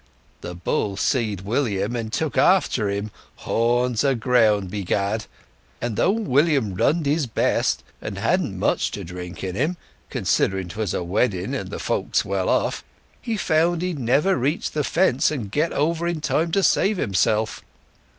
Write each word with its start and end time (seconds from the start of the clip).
The 0.41 0.55
bull 0.55 0.97
seed 0.97 1.41
William, 1.41 1.95
and 1.95 2.11
took 2.11 2.35
after 2.35 2.89
him, 2.89 3.11
horns 3.35 4.03
aground, 4.03 4.71
begad; 4.71 5.25
and 5.79 5.95
though 5.95 6.09
William 6.09 6.73
runned 6.73 7.05
his 7.05 7.27
best, 7.27 7.83
and 8.01 8.17
hadn't 8.17 8.57
much 8.57 8.89
drink 8.89 9.43
in 9.43 9.53
him 9.53 9.77
(considering 10.09 10.69
'twas 10.69 10.95
a 10.95 11.03
wedding, 11.03 11.53
and 11.53 11.69
the 11.69 11.77
folks 11.77 12.25
well 12.25 12.49
off), 12.49 12.83
he 13.21 13.37
found 13.37 13.83
he'd 13.83 13.99
never 13.99 14.35
reach 14.35 14.71
the 14.71 14.83
fence 14.83 15.29
and 15.29 15.51
get 15.51 15.71
over 15.71 16.07
in 16.07 16.19
time 16.19 16.49
to 16.53 16.63
save 16.63 16.97
himself. 16.97 17.61